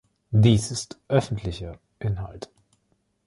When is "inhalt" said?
1.99-2.49